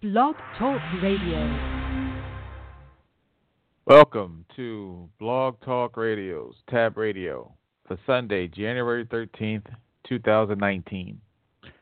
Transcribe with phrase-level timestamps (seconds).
[0.00, 1.90] Blog Talk Radio.
[3.84, 7.52] Welcome to Blog Talk Radio's Tab Radio
[7.84, 9.66] for Sunday, January 13th,
[10.08, 11.20] 2019.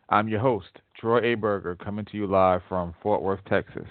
[0.08, 1.34] I'm your host, Troy A.
[1.34, 3.90] Burgher, coming to you live from Fort Worth, Texas,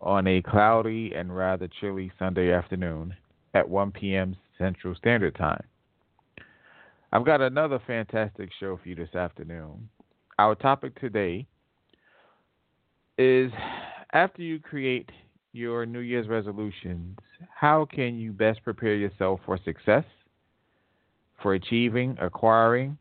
[0.00, 3.14] on a cloudy and rather chilly Sunday afternoon
[3.54, 4.34] at 1 p.m.
[4.58, 5.62] Central Standard Time.
[7.12, 9.88] I've got another fantastic show for you this afternoon.
[10.40, 11.46] Our topic today
[13.18, 13.52] is
[14.12, 15.10] after you create
[15.52, 17.18] your New Year's resolutions,
[17.54, 20.04] how can you best prepare yourself for success,
[21.42, 22.96] for achieving, acquiring,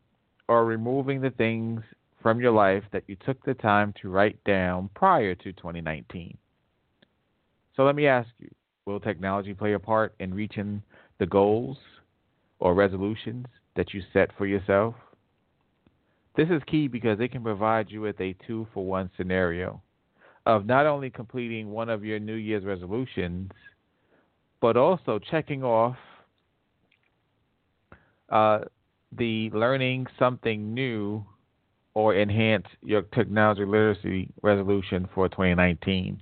[0.48, 1.82] or removing the things
[2.22, 6.38] from your life that you took the time to write down prior to 2019?
[7.76, 8.50] So let me ask you
[8.86, 10.82] will technology play a part in reaching
[11.20, 11.78] the goals
[12.60, 14.96] or resolutions that you set for yourself?
[16.36, 19.82] This is key because it can provide you with a two for one scenario
[20.46, 23.52] of not only completing one of your New Year's resolutions,
[24.60, 25.98] but also checking off
[28.30, 28.60] uh,
[29.18, 31.24] the learning something new
[31.94, 36.22] or enhance your technology literacy resolution for 2019.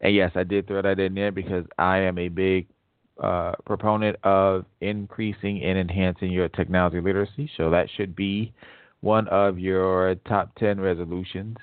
[0.00, 2.66] And yes, I did throw that in there because I am a big
[3.22, 7.50] uh, proponent of increasing and enhancing your technology literacy.
[7.58, 8.54] So that should be
[9.00, 11.56] one of your top 10 resolutions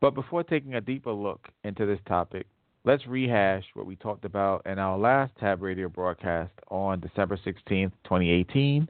[0.00, 2.46] but before taking a deeper look into this topic,
[2.84, 7.92] let's rehash what we talked about in our last Tab Radio broadcast on December 16th,
[8.04, 8.88] 2018,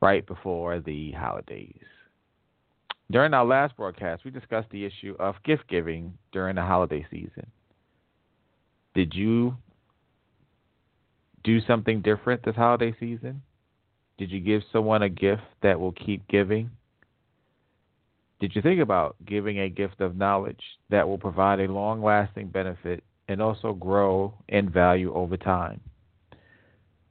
[0.00, 1.84] right before the holidays.
[3.10, 7.46] During our last broadcast, we discussed the issue of gift giving during the holiday season.
[8.94, 9.56] Did you
[11.44, 13.42] do something different this holiday season?
[14.18, 16.70] Did you give someone a gift that will keep giving?
[18.42, 22.48] Did you think about giving a gift of knowledge that will provide a long lasting
[22.48, 25.80] benefit and also grow in value over time?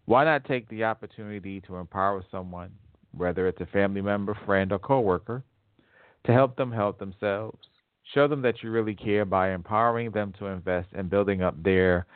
[0.03, 2.71] Why not take the opportunity to empower someone,
[3.15, 5.41] whether it's a family member, friend, or coworker,
[6.25, 7.65] to help them help themselves?
[8.13, 12.07] Show them that you really care by empowering them to invest in building up their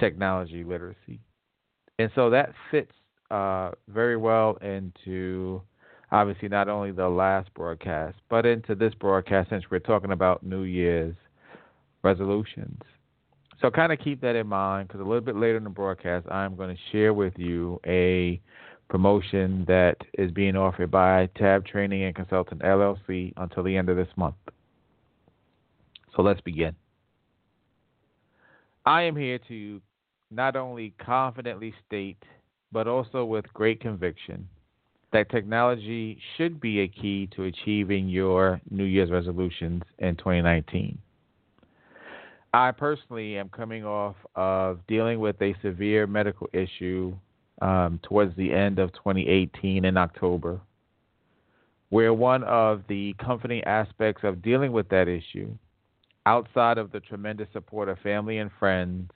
[0.00, 1.20] technology literacy.
[1.98, 2.92] And so that fits
[3.30, 5.60] uh, very well into
[6.14, 10.62] obviously not only the last broadcast, but into this broadcast since we're talking about New
[10.62, 11.16] Year's
[12.04, 12.80] resolutions.
[13.60, 16.28] So kind of keep that in mind because a little bit later in the broadcast,
[16.30, 18.40] I'm going to share with you a
[18.88, 23.96] promotion that is being offered by Tab Training and Consultant LLC until the end of
[23.96, 24.36] this month.
[26.14, 26.76] So let's begin.
[28.86, 29.80] I am here to
[30.30, 32.22] not only confidently state,
[32.70, 34.48] but also with great conviction
[35.14, 40.98] that technology should be a key to achieving your New Year's resolutions in 2019.
[42.52, 47.14] I personally am coming off of dealing with a severe medical issue
[47.62, 50.60] um, towards the end of 2018 in October,
[51.90, 55.48] where one of the comforting aspects of dealing with that issue,
[56.26, 59.12] outside of the tremendous support of family and friends,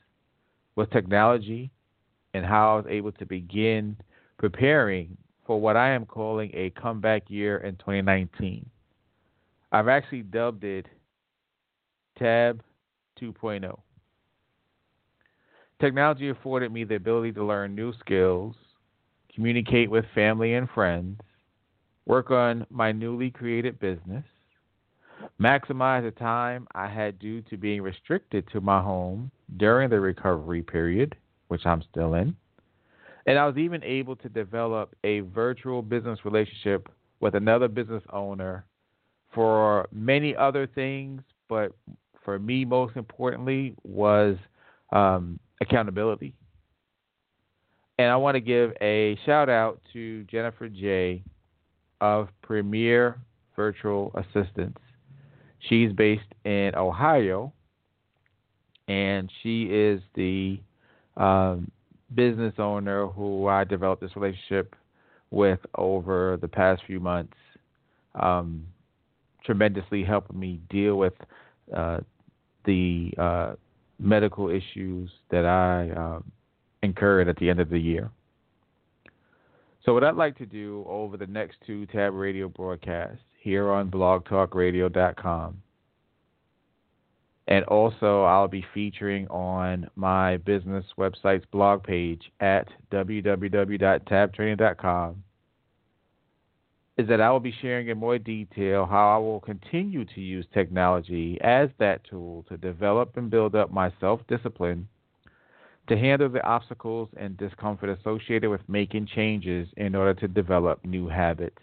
[0.76, 1.72] was technology
[2.34, 3.96] and how I was able to begin
[4.38, 5.16] preparing
[5.48, 8.68] for what I am calling a comeback year in 2019.
[9.72, 10.86] I've actually dubbed it
[12.18, 12.62] Tab
[13.18, 13.78] 2.0.
[15.80, 18.56] Technology afforded me the ability to learn new skills,
[19.34, 21.18] communicate with family and friends,
[22.04, 24.24] work on my newly created business,
[25.40, 30.62] maximize the time I had due to being restricted to my home during the recovery
[30.62, 31.16] period,
[31.46, 32.36] which I'm still in
[33.28, 36.88] and I was even able to develop a virtual business relationship
[37.20, 38.64] with another business owner
[39.34, 41.72] for many other things, but
[42.24, 44.38] for me, most importantly, was
[44.92, 46.32] um, accountability.
[47.98, 51.22] And I want to give a shout out to Jennifer J.
[52.00, 53.20] of Premier
[53.54, 54.80] Virtual Assistants.
[55.68, 57.52] She's based in Ohio,
[58.88, 60.60] and she is the
[61.18, 61.70] um,
[62.14, 64.74] business owner who I developed this relationship
[65.30, 67.36] with over the past few months,
[68.14, 68.64] um,
[69.44, 71.12] tremendously helping me deal with
[71.74, 71.98] uh,
[72.64, 73.52] the uh,
[73.98, 76.24] medical issues that I um,
[76.82, 78.10] incurred at the end of the year.
[79.84, 83.90] So, what I'd like to do over the next two Tab Radio broadcasts here on
[83.90, 85.62] blogtalkradio.com
[87.48, 95.24] and also, I'll be featuring on my business website's blog page at www.tabtraining.com
[96.98, 100.44] is that I will be sharing in more detail how I will continue to use
[100.52, 104.86] technology as that tool to develop and build up my self discipline
[105.88, 111.08] to handle the obstacles and discomfort associated with making changes in order to develop new
[111.08, 111.62] habits.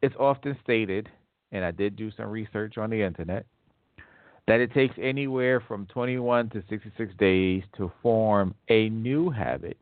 [0.00, 1.10] It's often stated,
[1.52, 3.44] and I did do some research on the internet,
[4.46, 9.76] that it takes anywhere from 21 to 66 days to form a new habit.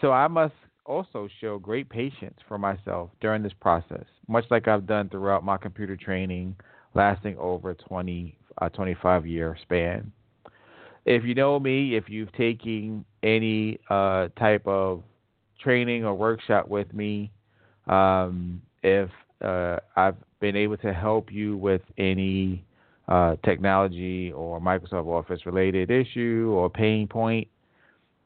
[0.00, 0.54] So I must
[0.84, 5.56] also show great patience for myself during this process, much like I've done throughout my
[5.56, 6.56] computer training
[6.94, 10.12] lasting over 20, a 25 year span.
[11.04, 15.02] If you know me, if you've taken any uh, type of
[15.60, 17.32] training or workshop with me,
[17.86, 19.10] um, if
[19.40, 22.64] uh, I've been able to help you with any
[23.08, 27.48] uh, technology or Microsoft Office related issue or pain point,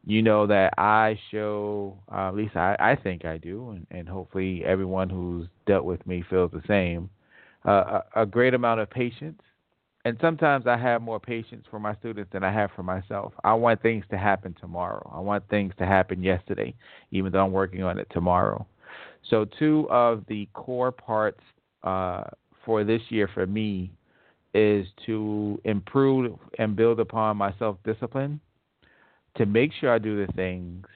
[0.05, 4.09] you know that I show, uh, at least I, I think I do, and, and
[4.09, 7.11] hopefully everyone who's dealt with me feels the same,
[7.67, 9.41] uh, a, a great amount of patience.
[10.05, 13.33] And sometimes I have more patience for my students than I have for myself.
[13.43, 15.11] I want things to happen tomorrow.
[15.13, 16.77] I want things to happen yesterday,
[17.11, 18.65] even though I'm working on it tomorrow.
[19.29, 21.41] So, two of the core parts
[21.83, 22.23] uh,
[22.65, 23.91] for this year for me
[24.57, 28.41] is to improve and build upon my self discipline
[29.37, 30.87] to make sure I do the things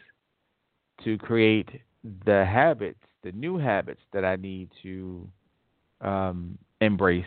[1.05, 1.69] to create
[2.25, 5.29] the habits, the new habits that I need to
[6.01, 7.25] um, embrace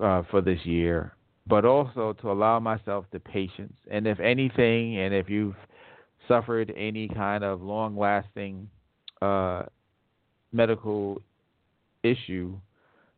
[0.00, 1.14] uh, for this year,
[1.48, 3.76] but also to allow myself the patience.
[3.90, 5.56] And if anything, and if you've
[6.28, 8.68] suffered any kind of long lasting
[9.20, 9.64] uh,
[10.52, 11.20] medical
[12.04, 12.56] issue,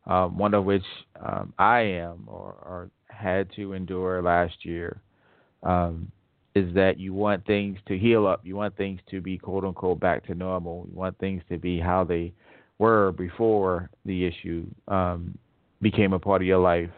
[0.05, 0.83] um, one of which
[1.23, 5.01] um, I am or, or, had to endure last year,
[5.63, 6.09] um,
[6.55, 8.39] is that you want things to heal up.
[8.45, 10.87] You want things to be quote unquote back to normal.
[10.89, 12.31] You want things to be how they
[12.77, 15.37] were before the issue um,
[15.81, 16.89] became a part of your life.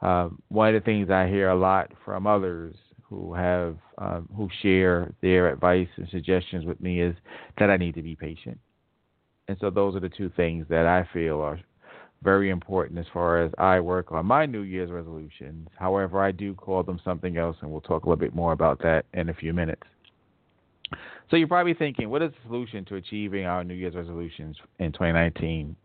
[0.00, 4.48] Um, one of the things I hear a lot from others who have um, who
[4.62, 7.14] share their advice and suggestions with me is
[7.58, 8.58] that I need to be patient.
[9.48, 11.60] And so those are the two things that I feel are
[12.22, 15.68] very important as far as I work on my New Year's resolutions.
[15.78, 18.78] However, I do call them something else, and we'll talk a little bit more about
[18.82, 19.82] that in a few minutes.
[21.30, 24.92] So you're probably thinking, what is the solution to achieving our New Year's resolutions in
[24.92, 25.76] 2019,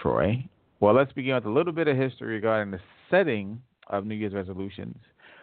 [0.00, 0.44] Troy?
[0.80, 2.80] Well, let's begin with a little bit of history regarding the
[3.10, 4.96] setting of New Year's resolutions,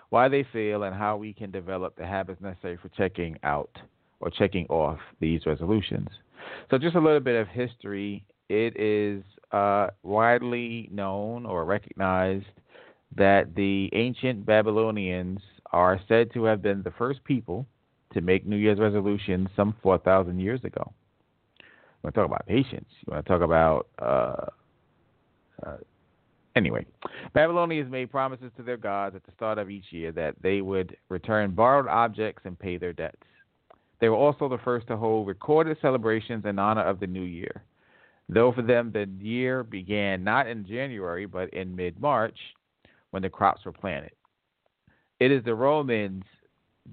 [0.09, 3.69] why they fail, and how we can develop the habits necessary for checking out
[4.19, 6.07] or checking off these resolutions.
[6.71, 8.25] So, just a little bit of history.
[8.49, 12.45] It is uh, widely known or recognized
[13.15, 15.39] that the ancient Babylonians
[15.71, 17.65] are said to have been the first people
[18.13, 20.93] to make New Year's resolutions some 4,000 years ago.
[21.59, 21.65] You
[22.03, 22.87] want to talk about patience.
[23.05, 23.87] You want to talk about.
[23.99, 24.45] Uh,
[25.65, 25.77] uh,
[26.55, 26.85] anyway,
[27.33, 30.95] Babylonians made promises to their gods at the start of each year that they would
[31.09, 33.17] return borrowed objects and pay their debts.
[33.99, 37.63] They were also the first to hold recorded celebrations in honor of the new year.
[38.29, 42.37] Though for them the year began not in January but in mid March
[43.11, 44.11] when the crops were planted.
[45.19, 46.23] It is the Romans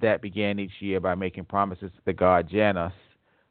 [0.01, 2.93] that began each year by making promises to the god Janus,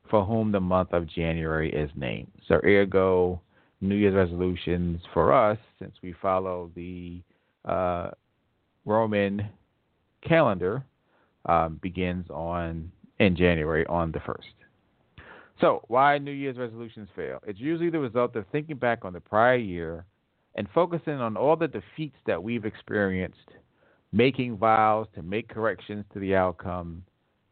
[0.10, 2.32] for whom the month of January is named.
[2.48, 3.42] So, ergo,
[3.82, 7.22] New Year's resolutions for us, since we follow the
[7.66, 8.12] uh,
[8.86, 9.48] Roman
[10.28, 10.84] calendar,
[11.46, 14.48] um, begins on in January on the first.
[15.64, 17.40] So, why New Year's resolutions fail?
[17.48, 20.04] It's usually the result of thinking back on the prior year
[20.56, 23.48] and focusing on all the defeats that we've experienced,
[24.12, 27.02] making vows to make corrections to the outcome,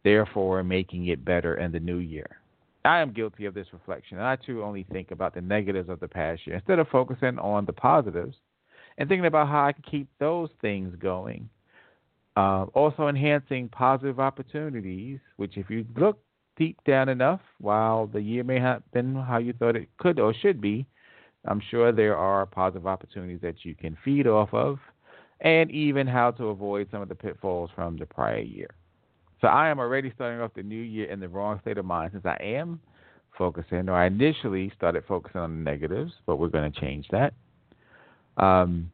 [0.04, 2.42] therefore making it better in the new year.
[2.84, 6.02] I am guilty of this reflection, and I too only think about the negatives of
[6.02, 8.36] the past year instead of focusing on the positives
[8.98, 11.50] and thinking about how I can keep those things going.
[12.36, 16.20] Uh, also, enhancing positive opportunities, which, if you look
[16.58, 20.34] deep down enough, while the year may have been how you thought it could or
[20.34, 20.86] should be,
[21.46, 24.80] I'm sure there are positive opportunities that you can feed off of,
[25.40, 28.70] and even how to avoid some of the pitfalls from the prior year.
[29.42, 32.12] So I am already starting off the new year in the wrong state of mind
[32.14, 32.80] since I am
[33.38, 37.34] focusing, or I initially started focusing on the negatives, but we're going to change that.
[38.38, 38.92] Um,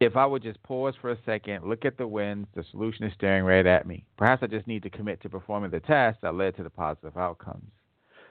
[0.00, 3.12] if I would just pause for a second, look at the wins, the solution is
[3.14, 4.04] staring right at me.
[4.16, 7.16] Perhaps I just need to commit to performing the tasks that led to the positive
[7.16, 7.70] outcomes.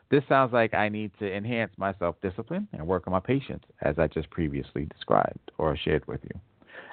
[0.09, 3.63] This sounds like I need to enhance my self discipline and work on my patience,
[3.81, 6.39] as I just previously described or shared with you.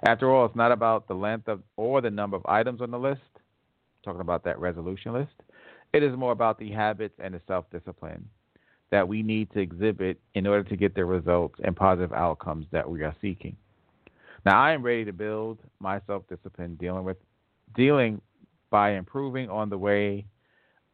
[0.04, 2.98] After all, it's not about the length of or the number of items on the
[2.98, 5.34] list, I'm talking about that resolution list.
[5.92, 8.28] It is more about the habits and the self discipline
[8.90, 12.88] that we need to exhibit in order to get the results and positive outcomes that
[12.88, 13.56] we are seeking.
[14.44, 17.16] Now, I am ready to build my self discipline dealing with
[17.74, 18.20] dealing
[18.70, 20.26] by improving on the way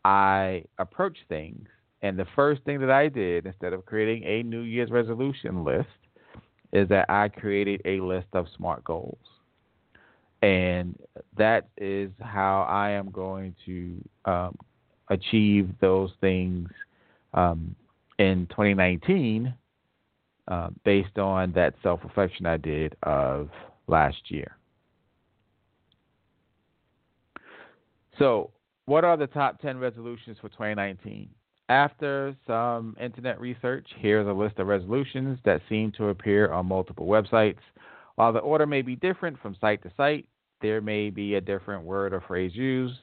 [0.05, 1.69] I approach things.
[2.03, 5.89] And the first thing that I did, instead of creating a New Year's resolution list,
[6.73, 9.19] is that I created a list of SMART goals.
[10.43, 10.99] And
[11.37, 14.57] that is how I am going to um,
[15.09, 16.69] achieve those things
[17.35, 17.75] um,
[18.19, 19.53] in 2019
[20.51, 23.49] uh, based on that self reflection I did of
[23.87, 24.57] last year.
[28.19, 28.51] So,
[28.87, 31.29] what are the top 10 resolutions for 2019?
[31.69, 37.07] After some internet research, here's a list of resolutions that seem to appear on multiple
[37.07, 37.61] websites.
[38.17, 40.27] While the order may be different from site to site,
[40.61, 42.99] there may be a different word or phrase used.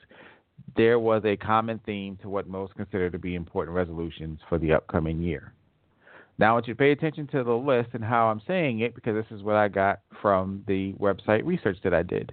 [0.75, 4.73] There was a common theme to what most consider to be important resolutions for the
[4.73, 5.53] upcoming year.
[6.39, 8.93] Now, I want you to pay attention to the list and how I'm saying it
[8.93, 12.31] because this is what I got from the website research that I did.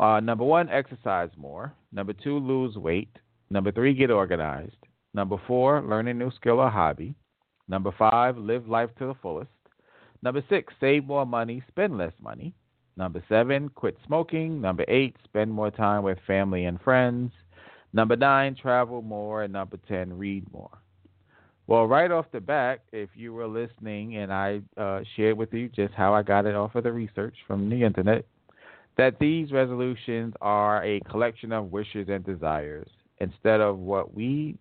[0.00, 1.72] Uh, number one, exercise more.
[1.92, 3.16] Number two, lose weight.
[3.50, 4.76] Number three, get organized.
[5.14, 7.14] Number four, learn a new skill or hobby.
[7.68, 9.50] Number five, live life to the fullest.
[10.22, 12.54] Number six, save more money, spend less money.
[12.96, 14.60] Number seven, quit smoking.
[14.60, 17.32] Number eight, spend more time with family and friends.
[17.92, 19.42] Number nine, travel more.
[19.42, 20.70] And number 10, read more.
[21.66, 25.68] Well, right off the bat, if you were listening and I uh, shared with you
[25.68, 28.26] just how I got it off of the research from the internet,
[28.98, 34.58] that these resolutions are a collection of wishes and desires instead of what we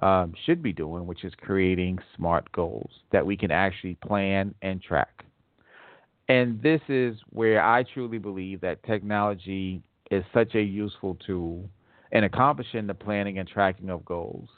[0.00, 4.82] um, should be doing, which is creating smart goals that we can actually plan and
[4.82, 5.24] track.
[6.28, 11.68] And this is where I truly believe that technology is such a useful tool
[12.12, 14.48] in accomplishing the planning and tracking of goals,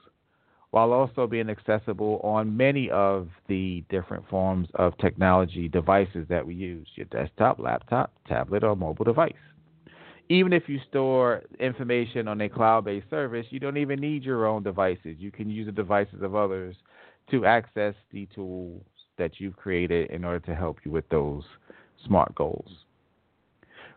[0.71, 6.55] while also being accessible on many of the different forms of technology devices that we
[6.55, 9.33] use your desktop, laptop, tablet, or mobile device
[10.31, 14.47] even if you store information on a cloud based service, you don't even need your
[14.47, 15.17] own devices.
[15.19, 16.77] You can use the devices of others
[17.33, 18.81] to access the tools
[19.19, 21.43] that you've created in order to help you with those
[22.07, 22.71] smart goals.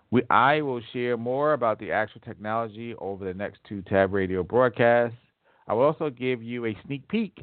[0.10, 4.44] We, I will share more about the actual technology over the next two Tab Radio
[4.44, 5.18] broadcasts.
[5.68, 7.42] I will also give you a sneak peek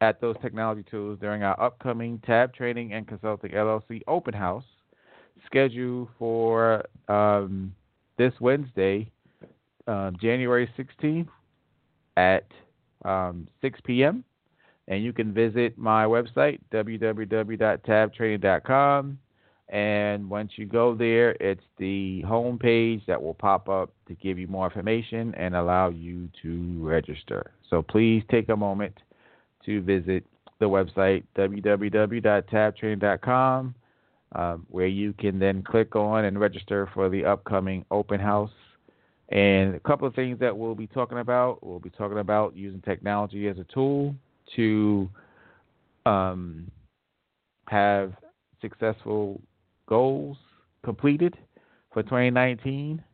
[0.00, 4.64] at those technology tools during our upcoming Tab Training and Consulting LLC open house
[5.46, 7.72] scheduled for um,
[8.18, 9.08] this Wednesday,
[9.86, 11.28] uh, January 16th
[12.16, 12.46] at
[13.04, 14.24] um, 6 p.m.
[14.88, 19.18] And you can visit my website, www.tabtraining.com.
[19.72, 24.38] And once you go there, it's the home page that will pop up to give
[24.38, 27.50] you more information and allow you to register.
[27.70, 28.96] So please take a moment
[29.64, 30.24] to visit
[30.60, 33.74] the website, www.tabtraining.com
[34.34, 38.50] um, where you can then click on and register for the upcoming open house.
[39.28, 42.82] And a couple of things that we'll be talking about we'll be talking about using
[42.82, 44.14] technology as a tool
[44.56, 45.08] to
[46.04, 46.70] um,
[47.68, 48.12] have
[48.60, 49.40] successful
[49.92, 50.38] goals
[50.82, 51.36] completed
[51.92, 53.04] for 2019,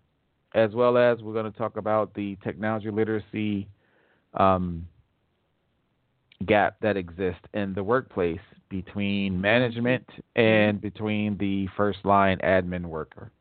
[0.55, 3.67] as well as we're going to talk about the technology literacy
[4.35, 4.87] um,
[6.47, 10.07] gap that exists in the workplace between management
[10.37, 13.33] and between the first line admin worker.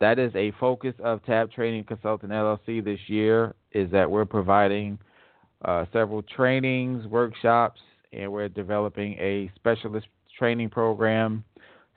[0.00, 4.98] That is a focus of Tab Training Consultant LLC this year is that we're providing
[5.62, 7.82] uh, several trainings, workshops,
[8.14, 10.06] and we're developing a specialist
[10.38, 11.44] training program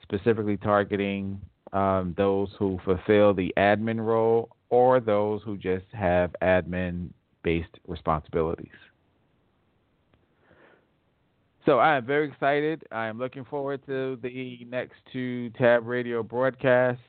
[0.08, 1.40] specifically targeting
[1.72, 7.08] um, those who fulfill the admin role or those who just have admin
[7.42, 8.68] based responsibilities.
[11.64, 12.84] So I am very excited.
[12.92, 17.02] I am looking forward to the next two Tab Radio broadcasts.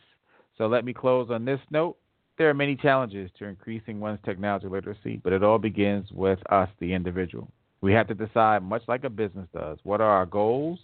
[0.58, 1.98] So let me close on this note.
[2.39, 6.70] There are many challenges to increasing one's technology literacy, but it all begins with us,
[6.80, 7.51] the individual.
[7.82, 10.80] We have to decide, much like a business does, what are our goals,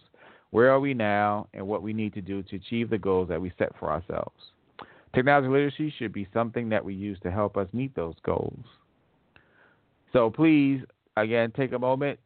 [0.53, 3.41] where are we now, and what we need to do to achieve the goals that
[3.41, 4.35] we set for ourselves.
[5.13, 8.63] Technology literacy should be something that we use to help us meet those goals.
[10.11, 10.81] So please,
[11.17, 12.19] again, take a moment,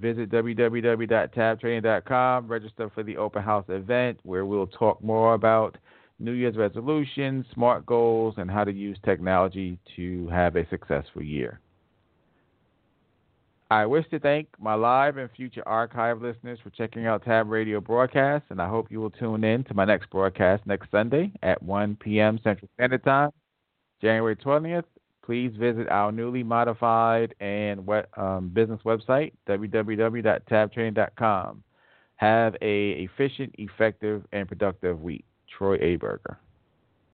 [0.00, 2.48] Visit www.tabtraining.com.
[2.48, 5.78] Register for the open house event where we'll talk more about
[6.18, 11.60] New Year's resolutions, SMART goals, and how to use technology to have a successful year.
[13.68, 17.80] I wish to thank my live and future archive listeners for checking out Tab Radio
[17.80, 21.60] broadcasts, and I hope you will tune in to my next broadcast next Sunday at
[21.60, 22.38] 1 p.m.
[22.44, 23.30] Central Standard Time,
[24.00, 24.84] January 20th,
[25.24, 27.80] please visit our newly modified and
[28.16, 31.64] um, business website, www.tabtraining.com.
[32.14, 35.24] Have a efficient, effective, and productive week.
[35.58, 35.96] Troy A.
[35.96, 36.38] Burgher.